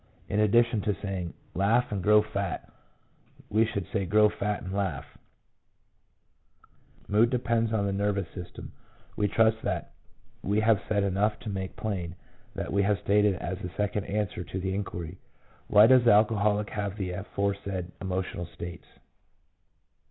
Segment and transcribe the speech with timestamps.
[0.29, 2.67] In addition to saying," Laugh and grow fat,"
[3.51, 5.05] we should say" Grow fat and laugh
[7.07, 8.71] "—mood depends on the nervous system.
[9.15, 9.91] We trust that
[10.41, 12.15] we have said enough to make plain
[12.55, 15.19] what we have stated as the second answer to the inquiry,
[15.67, 18.87] Why does the alcoholic have the aforesaid emotional states?